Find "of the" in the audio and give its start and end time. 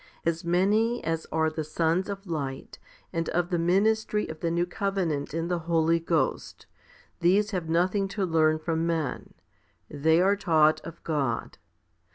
3.29-3.59, 4.29-4.49